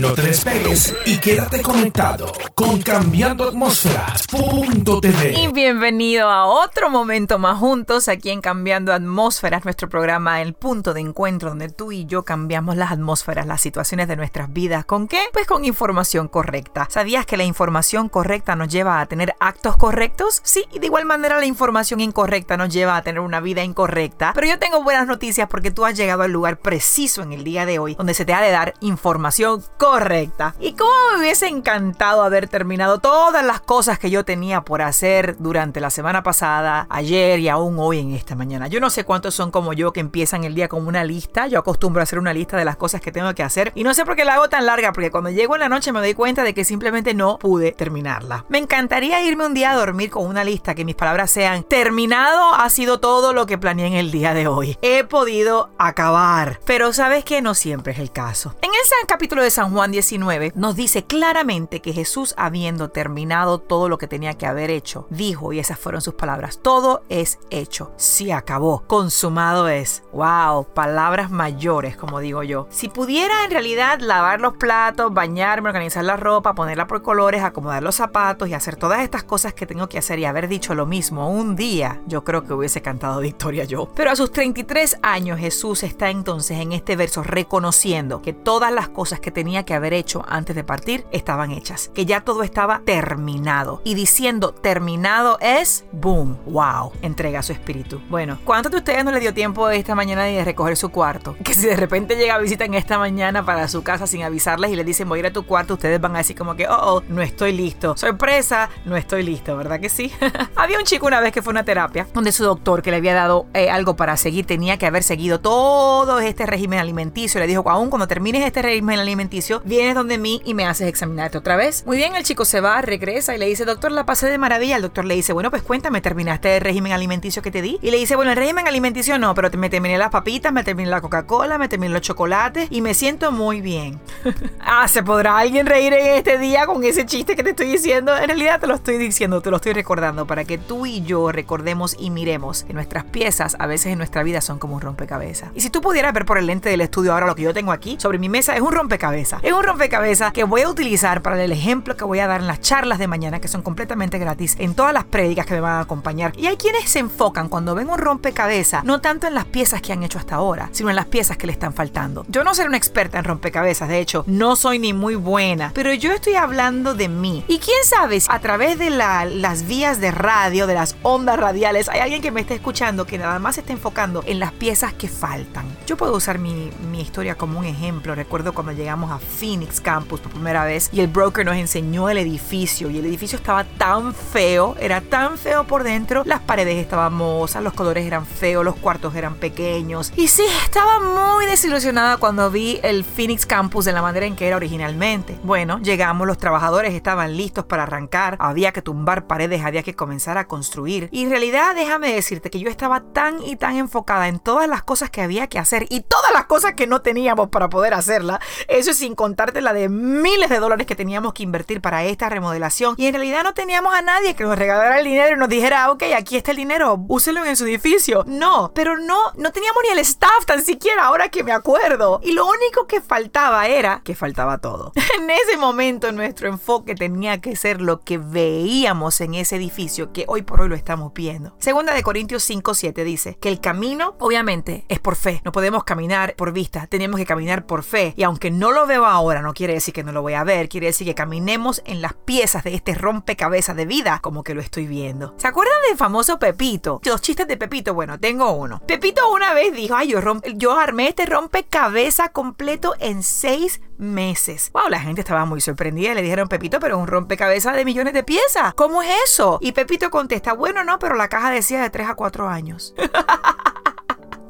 [0.00, 5.38] No te despegues y quédate conectado con cambiandoatmósferas.tv.
[5.38, 10.94] Y bienvenido a otro momento más juntos aquí en Cambiando Atmósferas, nuestro programa El Punto
[10.94, 14.86] de Encuentro, donde tú y yo cambiamos las atmósferas, las situaciones de nuestras vidas.
[14.86, 15.20] ¿Con qué?
[15.34, 16.86] Pues con información correcta.
[16.88, 20.40] ¿Sabías que la información correcta nos lleva a tener actos correctos?
[20.44, 24.32] Sí, y de igual manera la información incorrecta nos lleva a tener una vida incorrecta.
[24.34, 27.66] Pero yo tengo buenas noticias porque tú has llegado al lugar preciso en el día
[27.66, 30.54] de hoy, donde se te ha de dar información correcta correcta.
[30.60, 35.36] Y cómo me hubiese encantado haber terminado todas las cosas que yo tenía por hacer
[35.38, 38.68] durante la semana pasada, ayer y aún hoy en esta mañana.
[38.68, 41.48] Yo no sé cuántos son como yo que empiezan el día con una lista.
[41.48, 43.72] Yo acostumbro a hacer una lista de las cosas que tengo que hacer.
[43.74, 45.92] Y no sé por qué la hago tan larga, porque cuando llego en la noche
[45.92, 48.44] me doy cuenta de que simplemente no pude terminarla.
[48.48, 52.54] Me encantaría irme un día a dormir con una lista que mis palabras sean terminado
[52.54, 54.78] ha sido todo lo que planeé en el día de hoy.
[54.82, 56.60] He podido acabar.
[56.64, 58.54] Pero sabes que no siempre es el caso.
[58.62, 63.60] En el capítulo de San Juan Juan 19 nos dice claramente que Jesús, habiendo terminado
[63.60, 67.38] todo lo que tenía que haber hecho, dijo, y esas fueron sus palabras, todo es
[67.48, 70.02] hecho, se acabó, consumado es.
[70.12, 70.66] ¡Wow!
[70.74, 72.66] Palabras mayores, como digo yo.
[72.68, 77.82] Si pudiera en realidad lavar los platos, bañarme, organizar la ropa, ponerla por colores, acomodar
[77.82, 80.84] los zapatos y hacer todas estas cosas que tengo que hacer y haber dicho lo
[80.84, 83.88] mismo un día, yo creo que hubiese cantado victoria yo.
[83.94, 88.90] Pero a sus 33 años Jesús está entonces en este verso reconociendo que todas las
[88.90, 92.82] cosas que tenía que haber hecho antes de partir estaban hechas, que ya todo estaba
[92.84, 93.80] terminado.
[93.84, 98.00] Y diciendo terminado es, boom, wow, entrega su espíritu.
[98.08, 101.36] Bueno, ¿cuántos de ustedes no le dio tiempo esta mañana de recoger su cuarto?
[101.44, 104.70] Que si de repente llega a visita en esta mañana para su casa sin avisarles
[104.70, 106.66] y le dicen voy a ir a tu cuarto, ustedes van a decir como que,
[106.68, 107.96] oh, oh no estoy listo.
[107.96, 110.12] Sorpresa, no estoy listo, ¿verdad que sí?
[110.56, 112.98] había un chico una vez que fue a una terapia donde su doctor que le
[112.98, 117.40] había dado eh, algo para seguir tenía que haber seguido todo este régimen alimenticio.
[117.40, 121.38] Le dijo, aún cuando termines este régimen alimenticio, vienes donde mí y me haces examinarte
[121.38, 121.84] otra vez.
[121.86, 124.76] Muy bien, el chico se va, regresa y le dice, doctor, la pasé de maravilla.
[124.76, 127.78] El doctor le dice, bueno, pues cuéntame, ¿terminaste el régimen alimenticio que te di?
[127.82, 130.88] Y le dice, bueno, el régimen alimenticio no, pero me terminé las papitas, me terminé
[130.88, 134.00] la Coca-Cola, me terminé los chocolates y me siento muy bien.
[134.60, 138.16] ah, ¿se podrá alguien reír en este día con ese chiste que te estoy diciendo?
[138.16, 141.32] En realidad te lo estoy diciendo, te lo estoy recordando para que tú y yo
[141.32, 145.50] recordemos y miremos que nuestras piezas a veces en nuestra vida son como un rompecabezas.
[145.54, 147.72] Y si tú pudieras ver por el lente del estudio ahora lo que yo tengo
[147.72, 151.42] aquí sobre mi mesa es un rompecabezas es un rompecabezas que voy a utilizar para
[151.42, 154.56] el ejemplo que voy a dar en las charlas de mañana, que son completamente gratis,
[154.58, 156.32] en todas las prédicas que me van a acompañar.
[156.36, 159.92] Y hay quienes se enfocan cuando ven un rompecabezas, no tanto en las piezas que
[159.92, 162.24] han hecho hasta ahora, sino en las piezas que le están faltando.
[162.28, 165.92] Yo no soy una experta en rompecabezas, de hecho, no soy ni muy buena, pero
[165.94, 167.44] yo estoy hablando de mí.
[167.48, 172.00] Y quién sabe, a través de las vías de radio, de las ondas radiales, hay
[172.00, 175.08] alguien que me esté escuchando que nada más se está enfocando en las piezas que
[175.08, 175.64] faltan.
[175.86, 178.14] Yo puedo usar mi, mi historia como un ejemplo.
[178.14, 182.18] Recuerdo cuando llegamos a Phoenix Campus por primera vez y el broker nos enseñó el
[182.18, 187.14] edificio y el edificio estaba tan feo, era tan feo por dentro, las paredes estaban
[187.14, 192.50] mozas, los colores eran feos, los cuartos eran pequeños y sí, estaba muy desilusionada cuando
[192.50, 195.38] vi el Phoenix Campus de la manera en que era originalmente.
[195.42, 200.36] Bueno, llegamos, los trabajadores estaban listos para arrancar, había que tumbar paredes, había que comenzar
[200.38, 204.38] a construir y en realidad déjame decirte que yo estaba tan y tan enfocada en
[204.38, 207.68] todas las cosas que había que hacer y todas las cosas que no teníamos para
[207.68, 212.04] poder hacerla, eso es contarte la de miles de dólares que teníamos que invertir para
[212.04, 212.94] esta remodelación.
[212.96, 215.84] Y en realidad no teníamos a nadie que nos regalara el dinero y nos dijera,
[215.84, 218.24] ah, ok, aquí está el dinero, úselo en su edificio.
[218.26, 222.20] No, pero no, no teníamos ni el staff tan siquiera, ahora que me acuerdo.
[222.22, 224.92] Y lo único que faltaba era que faltaba todo.
[225.18, 230.24] en ese momento nuestro enfoque tenía que ser lo que veíamos en ese edificio que
[230.28, 231.54] hoy por hoy lo estamos viendo.
[231.58, 235.42] Segunda de Corintios 5, 7 dice que el camino, obviamente, es por fe.
[235.44, 238.14] No podemos caminar por vista, tenemos que caminar por fe.
[238.16, 240.68] Y aunque no lo veo ahora, no quiere decir que no lo voy a ver,
[240.68, 244.60] quiere decir que caminemos en las piezas de este rompecabezas de vida como que lo
[244.60, 245.34] estoy viendo.
[245.36, 247.00] ¿Se acuerdan del famoso Pepito?
[247.04, 248.80] Los chistes de Pepito, bueno, tengo uno.
[248.86, 250.20] Pepito una vez dijo, ay, yo,
[250.54, 254.70] yo armé este rompecabezas completo en seis meses.
[254.72, 256.14] Wow, la gente estaba muy sorprendida.
[256.14, 258.74] Le dijeron, Pepito, pero un rompecabezas de millones de piezas.
[258.74, 259.58] ¿Cómo es eso?
[259.60, 262.94] Y Pepito contesta, bueno, no, pero la caja decía de 3 a 4 años.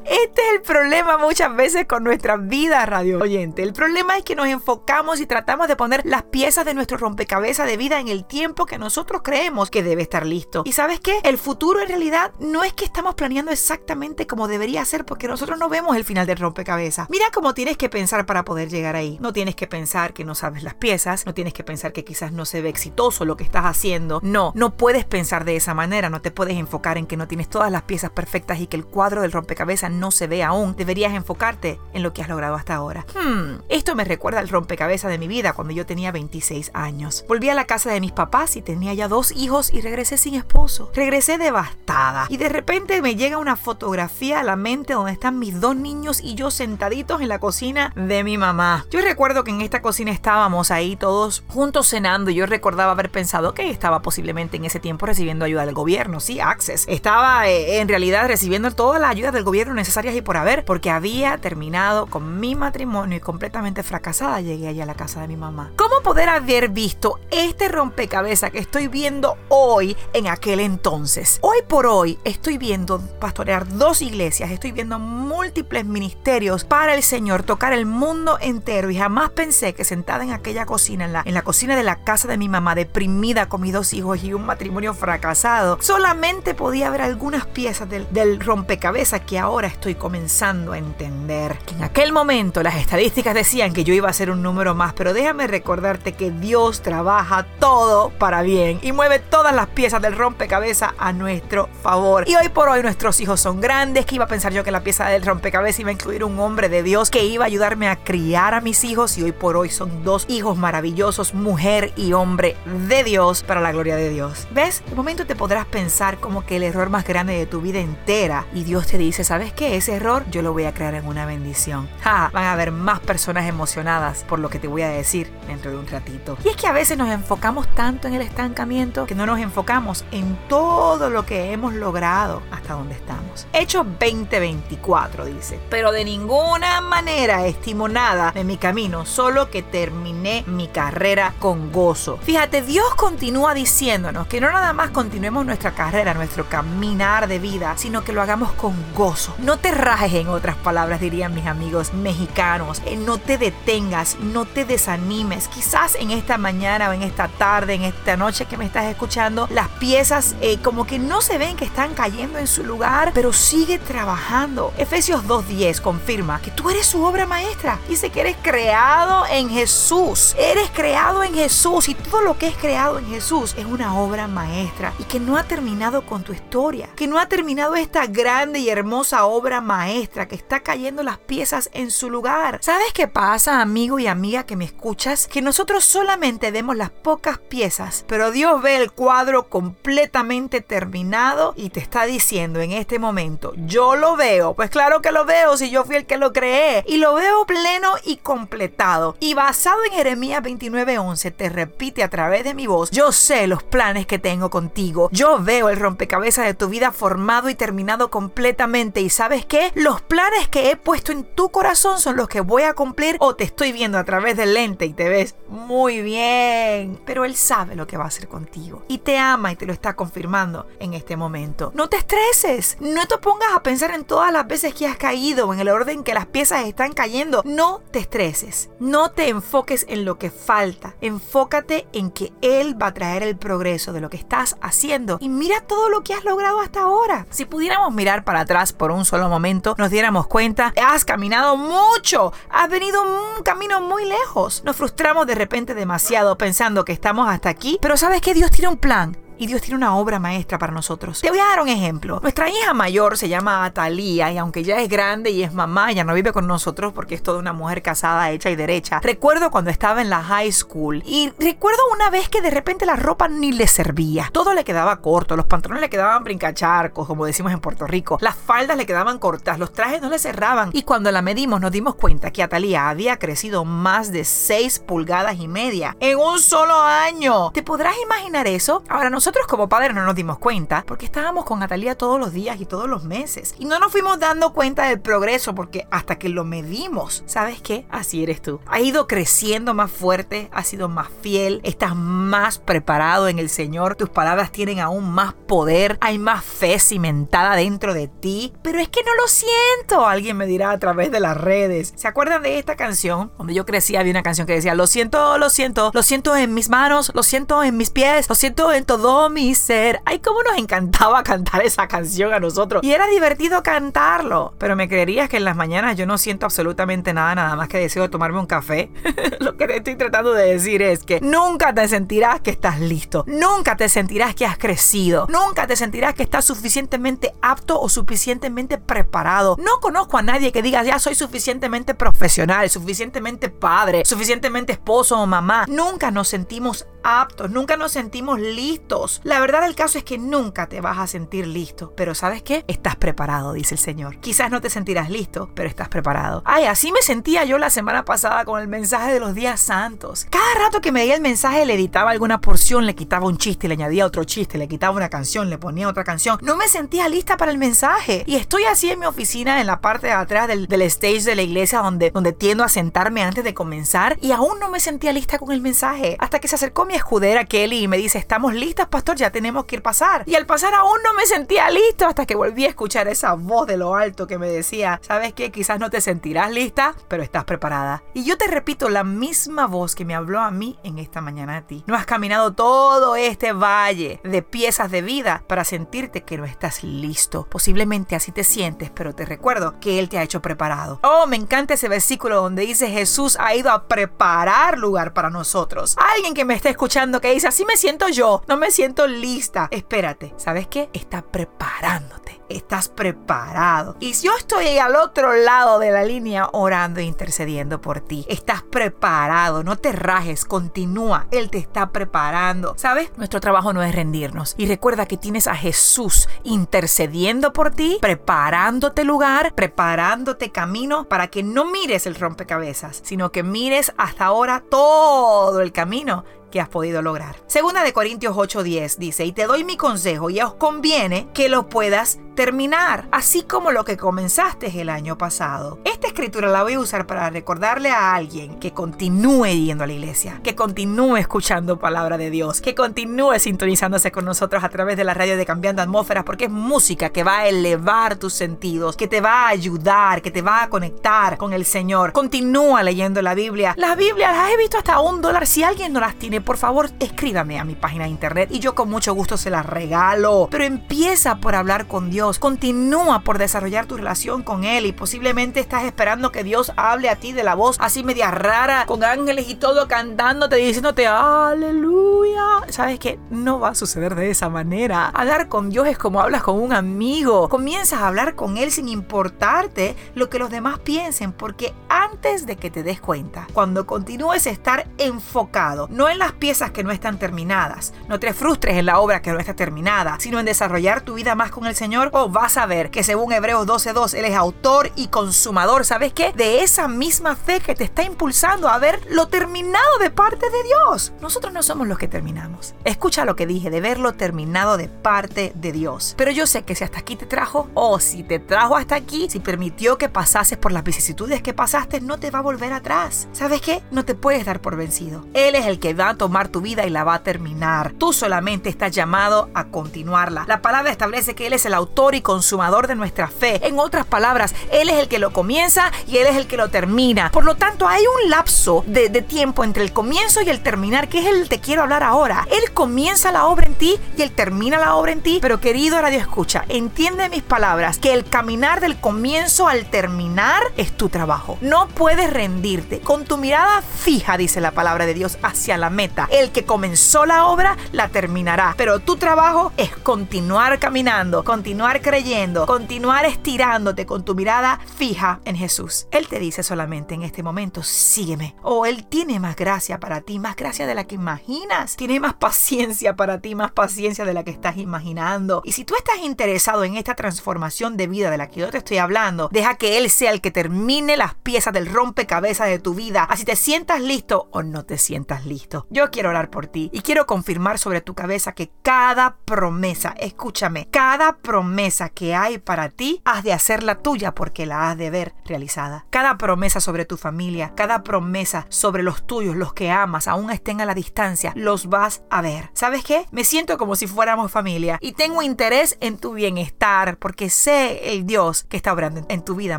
[0.05, 3.63] Este es el problema muchas veces con nuestra vida, radio oyente.
[3.63, 7.67] El problema es que nos enfocamos y tratamos de poner las piezas de nuestro rompecabezas
[7.67, 10.63] de vida en el tiempo que nosotros creemos que debe estar listo.
[10.65, 11.21] ¿Y sabes qué?
[11.23, 15.59] El futuro en realidad no es que estamos planeando exactamente como debería ser porque nosotros
[15.59, 17.09] no vemos el final del rompecabezas.
[17.11, 19.19] Mira cómo tienes que pensar para poder llegar ahí.
[19.21, 22.33] No tienes que pensar que no sabes las piezas, no tienes que pensar que quizás
[22.33, 24.21] no se ve exitoso lo que estás haciendo.
[24.23, 27.49] No, no puedes pensar de esa manera, no te puedes enfocar en que no tienes
[27.49, 31.13] todas las piezas perfectas y que el cuadro del rompecabezas no se ve aún, deberías
[31.13, 33.07] enfocarte en lo que has logrado hasta ahora.
[33.15, 37.25] Hmm, esto me recuerda al rompecabezas de mi vida cuando yo tenía 26 años.
[37.29, 40.35] Volví a la casa de mis papás y tenía ya dos hijos y regresé sin
[40.35, 40.91] esposo.
[40.95, 45.61] Regresé devastada y de repente me llega una fotografía a la mente donde están mis
[45.61, 48.87] dos niños y yo sentaditos en la cocina de mi mamá.
[48.91, 53.11] Yo recuerdo que en esta cocina estábamos ahí todos juntos cenando y yo recordaba haber
[53.11, 56.85] pensado que estaba posiblemente en ese tiempo recibiendo ayuda del gobierno, sí, Access.
[56.89, 60.91] Estaba eh, en realidad recibiendo todas las ayudas del gobierno necesarias y por haber, porque
[60.91, 65.37] había terminado con mi matrimonio y completamente fracasada llegué allá a la casa de mi
[65.37, 65.73] mamá.
[65.77, 71.39] ¿Cómo poder haber visto este rompecabezas que estoy viendo hoy en aquel entonces?
[71.41, 77.43] Hoy por hoy estoy viendo pastorear dos iglesias, estoy viendo múltiples ministerios para el Señor,
[77.43, 81.33] tocar el mundo entero y jamás pensé que sentada en aquella cocina, en la, en
[81.33, 84.45] la cocina de la casa de mi mamá, deprimida con mis dos hijos y un
[84.45, 90.79] matrimonio fracasado, solamente podía ver algunas piezas del, del rompecabezas que ahora estoy comenzando a
[90.79, 91.59] entender.
[91.67, 94.93] Que en aquel momento las estadísticas decían que yo iba a ser un número más,
[94.93, 100.17] pero déjame recordarte que Dios trabaja todo para bien y mueve todas las piezas del
[100.17, 102.29] rompecabezas a nuestro favor.
[102.29, 104.83] Y hoy por hoy nuestros hijos son grandes, que iba a pensar yo que la
[104.83, 107.97] pieza del rompecabezas iba a incluir un hombre de Dios que iba a ayudarme a
[107.97, 112.57] criar a mis hijos y hoy por hoy son dos hijos maravillosos, mujer y hombre
[112.89, 114.47] de Dios para la gloria de Dios.
[114.51, 114.83] ¿Ves?
[114.89, 118.47] De momento te podrás pensar como que el error más grande de tu vida entera
[118.55, 119.60] y Dios te dice, ¿sabes qué?
[119.61, 121.89] Ese error yo lo voy a crear en una bendición.
[122.05, 125.77] Van a haber más personas emocionadas por lo que te voy a decir dentro de
[125.77, 126.39] un ratito.
[126.45, 130.05] Y es que a veces nos enfocamos tanto en el estancamiento que no nos enfocamos
[130.13, 133.47] en todo lo que hemos logrado hasta donde estamos.
[133.53, 140.45] Hechos 2024 dice, pero de ninguna manera estimo nada de mi camino, solo que terminé
[140.47, 142.19] mi carrera con gozo.
[142.23, 147.75] Fíjate, Dios continúa diciéndonos que no nada más continuemos nuestra carrera, nuestro caminar de vida,
[147.77, 149.35] sino que lo hagamos con gozo.
[149.39, 152.83] No te rajes en otras palabras, dirían mis amigos mexicanos.
[152.87, 155.49] Eh, no te detengas, no te desanimes.
[155.49, 159.49] Quizás en esta mañana o en esta tarde, en esta noche que me estás escuchando,
[159.51, 163.33] las piezas eh, como que no se ven que están cayendo en su lugar, pero
[163.33, 164.73] sigue trabajando.
[164.77, 167.79] Efesios 2.10 confirma que tú eres su obra maestra.
[167.89, 170.35] Dice que eres creado en Jesús.
[170.39, 174.29] Eres creado en Jesús y todo lo que es creado en Jesús es una obra
[174.29, 178.59] maestra y que no ha terminado con tu historia, que no ha terminado esta grande
[178.59, 182.59] y hermosa obra maestra que está cayendo las piezas en su lugar.
[182.63, 185.27] ¿Sabes qué pasa, amigo y amiga que me escuchas?
[185.27, 191.71] Que nosotros solamente vemos las pocas piezas, pero Dios ve el cuadro completamente terminado y
[191.71, 195.71] te está diciendo en este momento, yo lo veo, pues claro que lo veo si
[195.71, 196.83] yo fui el que lo creé.
[196.87, 199.17] Y lo veo pleno y completado.
[199.21, 203.63] Y basado en Jeremías 29:11 te repite a través de mi voz, yo sé los
[203.63, 209.01] planes que tengo contigo, yo veo el rompecabezas de tu vida formado y terminado completamente.
[209.01, 212.63] Y sabes qué, los planes que he puesto en tu corazón son los que voy
[212.63, 217.01] a cumplir o te estoy viendo a través del lente y te ves muy bien,
[217.05, 219.73] pero él sabe lo que va a hacer contigo y te ama y te lo
[219.73, 221.73] está confirmando en este momento.
[221.75, 222.40] No te estreses,
[222.81, 226.03] no te pongas a pensar en todas las veces que has caído en el orden
[226.03, 227.43] que las piezas están cayendo.
[227.45, 232.89] No te estreses, no te enfoques en lo que falta, enfócate en que Él va
[232.89, 235.19] a traer el progreso de lo que estás haciendo.
[235.21, 237.27] Y mira todo lo que has logrado hasta ahora.
[237.29, 242.33] Si pudiéramos mirar para atrás por un solo momento, nos diéramos cuenta, has caminado mucho,
[242.49, 244.63] has venido un camino muy lejos.
[244.65, 248.69] Nos frustramos de repente demasiado pensando que estamos hasta aquí, pero sabes que Dios tiene
[248.69, 251.23] un plan y Dios tiene una obra maestra para nosotros.
[251.23, 252.21] Te voy a dar un ejemplo.
[252.21, 256.05] Nuestra hija mayor se llama Atalía y aunque ya es grande y es mamá, ya
[256.05, 259.01] no vive con nosotros porque es toda una mujer casada, hecha y derecha.
[259.03, 262.97] Recuerdo cuando estaba en la high school y recuerdo una vez que de repente la
[262.97, 264.29] ropa ni le servía.
[264.31, 268.19] Todo le quedaba corto, los pantalones le quedaban brincacharcos, como decimos en Puerto Rico.
[268.21, 270.69] Las faldas le quedaban cortas, los trajes no le cerraban.
[270.75, 275.39] Y cuando la medimos nos dimos cuenta que Atalía había crecido más de 6 pulgadas
[275.41, 277.53] y media en un solo año.
[277.53, 278.85] ¿Te podrás imaginar eso?
[278.91, 282.33] Ahora nosotros nosotros como padres no nos dimos cuenta porque estábamos con Natalia todos los
[282.33, 283.55] días y todos los meses.
[283.61, 287.87] Y no nos fuimos dando cuenta del progreso porque hasta que lo medimos, ¿sabes qué?
[287.91, 288.59] Así eres tú.
[288.67, 293.95] Ha ido creciendo más fuerte, has sido más fiel, estás más preparado en el Señor,
[293.95, 298.53] tus palabras tienen aún más poder, hay más fe cimentada dentro de ti.
[298.63, 301.93] Pero es que no lo siento, alguien me dirá a través de las redes.
[301.95, 303.31] ¿Se acuerdan de esta canción?
[303.39, 306.53] Donde yo crecía había una canción que decía, lo siento, lo siento, lo siento en
[306.53, 310.01] mis manos, lo siento en mis pies, lo siento en todo mi ser.
[310.05, 312.83] Ay, cómo nos encantaba cantar esa canción a nosotros.
[312.83, 314.55] Y era divertido cantarlo.
[314.59, 317.79] Pero me creerías que en las mañanas yo no siento absolutamente nada, nada más que
[317.79, 318.91] deseo tomarme un café.
[319.41, 323.25] Lo que te estoy tratando de decir es que nunca te sentirás que estás listo.
[323.27, 325.27] Nunca te sentirás que has crecido.
[325.29, 329.57] Nunca te sentirás que estás suficientemente apto o suficientemente preparado.
[329.59, 335.27] No conozco a nadie que diga ya soy suficientemente profesional, suficientemente padre, suficientemente esposo o
[335.27, 335.67] mamá.
[335.69, 339.21] Nunca nos sentimos aptos, nunca nos sentimos listos.
[339.25, 341.93] La verdad del caso es que nunca te vas a sentir listo.
[341.97, 342.65] Pero ¿sabes qué?
[342.69, 344.19] Estás preparado, dice el Señor.
[344.19, 346.43] Quizás no te sentirás listo, pero estás preparado.
[346.45, 350.27] Ay, así me sentía yo la semana pasada con el mensaje de los días santos.
[350.31, 353.69] Cada rato que me veía el mensaje le editaba alguna porción, le quitaba un chiste,
[353.69, 356.39] le añadía otro chiste, le quitaba una canción, le ponía otra canción.
[356.43, 358.25] No me sentía lista para el mensaje.
[358.27, 361.35] Y estoy así en mi oficina, en la parte de atrás del, del stage de
[361.35, 364.19] la iglesia, donde, donde tiendo a sentarme antes de comenzar.
[364.21, 366.17] Y aún no me sentía lista con el mensaje.
[366.19, 369.65] Hasta que se acercó mi escudera Kelly y me dice, estamos listas, pastor, ya tenemos
[369.65, 370.25] que ir pasar.
[370.27, 373.69] Y al pasar aún no me sentía listo hasta que volví a escuchar esa voz
[373.69, 375.53] de lo alto que me decía, ¿sabes qué?
[375.53, 378.03] Quizás no te sentirás lista, pero estás preparada.
[378.13, 381.59] Y yo te repito la misma voz que me habló a mí en esta mañana
[381.59, 381.85] a ti.
[381.87, 386.83] No has caminado todo este valle de piezas de vida para sentirte que no estás
[386.83, 387.47] listo.
[387.49, 390.99] Posiblemente así te sientes, pero te recuerdo que Él te ha hecho preparado.
[391.05, 395.97] Oh, me encanta ese versículo donde dice Jesús ha ido a preparar lugar para nosotros.
[396.17, 399.69] Alguien que me está escuchando que dice, así me siento yo, no me siento lista.
[399.71, 400.89] Espérate, ¿sabes qué?
[400.95, 402.41] Está preparándote.
[402.51, 403.97] Estás preparado.
[404.01, 408.27] Y yo estoy al otro lado de la línea orando e intercediendo por ti.
[408.29, 409.63] Estás preparado.
[409.63, 410.45] No te rajes.
[410.45, 411.29] Continúa.
[411.31, 412.75] Él te está preparando.
[412.77, 413.13] ¿Sabes?
[413.17, 414.57] Nuestro trabajo no es rendirnos.
[414.59, 421.45] Y recuerda que tienes a Jesús intercediendo por ti, preparándote lugar, preparándote camino para que
[421.45, 427.03] no mires el rompecabezas, sino que mires hasta ahora todo el camino que has podido
[427.03, 427.37] lograr.
[427.47, 431.69] Segunda de Corintios 8:10 dice, y te doy mi consejo y os conviene que lo
[431.69, 435.79] puedas terminar, así como lo que comenzaste el año pasado.
[435.85, 439.93] Esta escritura la voy a usar para recordarle a alguien que continúe yendo a la
[439.93, 445.05] iglesia, que continúe escuchando palabra de Dios, que continúe sintonizándose con nosotros a través de
[445.05, 449.07] la radio de Cambiando Atmósferas, porque es música que va a elevar tus sentidos, que
[449.07, 452.15] te va a ayudar, que te va a conectar con el Señor.
[452.15, 453.75] Continúa leyendo la Biblia.
[453.77, 455.47] Las Biblias las he visto hasta un dólar.
[455.47, 458.75] Si alguien no las tiene, por favor, escríbame a mi página de internet y yo
[458.75, 460.49] con mucho gusto se las regalo.
[460.51, 462.30] Pero empieza por hablar con Dios.
[462.39, 467.17] Continúa por desarrollar tu relación con Él y posiblemente estás esperando que Dios hable a
[467.17, 472.45] ti de la voz así media rara, con ángeles y todo cantándote, diciéndote aleluya.
[472.69, 475.09] Sabes que no va a suceder de esa manera.
[475.09, 477.49] Hablar con Dios es como hablas con un amigo.
[477.49, 482.57] Comienzas a hablar con Él sin importarte lo que los demás piensen, porque antes de
[482.57, 486.91] que te des cuenta, cuando continúes a estar enfocado, no en las piezas que no
[486.91, 491.01] están terminadas, no te frustres en la obra que no está terminada, sino en desarrollar
[491.03, 494.35] tu vida más con el Señor, vas a ver que según Hebreos 12.2, Él es
[494.35, 496.33] autor y consumador, ¿sabes qué?
[496.33, 500.63] De esa misma fe que te está impulsando a ver lo terminado de parte de
[500.65, 501.13] Dios.
[501.21, 502.75] Nosotros no somos los que terminamos.
[502.85, 506.15] Escucha lo que dije, de verlo terminado de parte de Dios.
[506.17, 509.29] Pero yo sé que si hasta aquí te trajo, o si te trajo hasta aquí,
[509.31, 513.29] si permitió que pasases por las vicisitudes que pasaste, no te va a volver atrás.
[513.33, 513.83] ¿Sabes qué?
[513.91, 515.27] No te puedes dar por vencido.
[515.35, 517.93] Él es el que va a tomar tu vida y la va a terminar.
[517.93, 520.45] Tú solamente estás llamado a continuarla.
[520.47, 523.67] La palabra establece que Él es el autor y consumador de nuestra fe.
[523.67, 526.71] En otras palabras, Él es el que lo comienza y Él es el que lo
[526.71, 527.31] termina.
[527.31, 531.09] Por lo tanto, hay un lapso de, de tiempo entre el comienzo y el terminar,
[531.09, 532.49] que es el te quiero hablar ahora.
[532.51, 535.39] Él comienza la obra en ti y Él termina la obra en ti.
[535.43, 540.93] Pero querido Radio Escucha, entiende mis palabras, que el caminar del comienzo al terminar es
[540.97, 541.59] tu trabajo.
[541.61, 543.01] No puedes rendirte.
[543.01, 546.29] Con tu mirada fija, dice la palabra de Dios, hacia la meta.
[546.31, 548.75] El que comenzó la obra la terminará.
[548.77, 555.57] Pero tu trabajo es continuar caminando, continuar creyendo, continuar estirándote con tu mirada fija en
[555.57, 556.07] Jesús.
[556.13, 558.55] Él te dice solamente en este momento, sígueme.
[558.63, 561.97] O Él tiene más gracia para ti, más gracia de la que imaginas.
[561.97, 565.63] Tiene más paciencia para ti, más paciencia de la que estás imaginando.
[565.65, 568.79] Y si tú estás interesado en esta transformación de vida de la que yo te
[568.79, 572.95] estoy hablando, deja que Él sea el que termine las piezas del rompecabezas de tu
[572.95, 573.25] vida.
[573.25, 575.89] Así te sientas listo o no te sientas listo.
[575.91, 580.89] Yo quiero orar por ti y quiero confirmar sobre tu cabeza que cada promesa, escúchame,
[580.91, 581.80] cada promesa
[582.15, 586.05] que hay para ti, has de hacerla tuya porque la has de ver realizada.
[586.11, 590.83] Cada promesa sobre tu familia, cada promesa sobre los tuyos, los que amas, aún estén
[590.83, 592.71] a la distancia, los vas a ver.
[592.75, 593.25] ¿Sabes qué?
[593.31, 598.27] Me siento como si fuéramos familia y tengo interés en tu bienestar porque sé el
[598.27, 599.79] Dios que está obrando en tu vida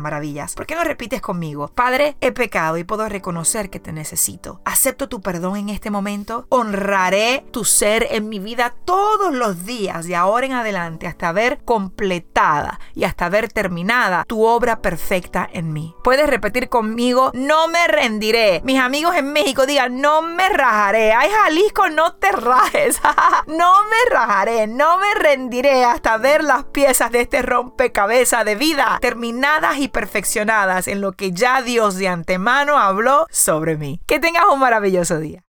[0.00, 0.54] maravillas.
[0.54, 1.68] ¿Por qué no repites conmigo?
[1.68, 4.60] Padre, he pecado y puedo reconocer que te necesito.
[4.64, 6.46] Acepto tu perdón en este momento.
[6.48, 11.60] Honraré tu ser en mi vida todos los días de ahora en adelante hasta ver
[11.92, 15.94] completada y hasta ver terminada tu obra perfecta en mí.
[16.02, 18.62] Puedes repetir conmigo, no me rendiré.
[18.64, 21.12] Mis amigos en México digan, no me rajaré.
[21.12, 23.00] Ay, Jalisco, no te rajes.
[23.46, 28.98] no me rajaré, no me rendiré hasta ver las piezas de este rompecabezas de vida
[29.00, 34.00] terminadas y perfeccionadas en lo que ya Dios de antemano habló sobre mí.
[34.06, 35.40] Que tengas un maravilloso día.